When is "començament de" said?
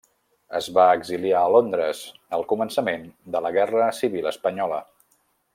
2.55-3.45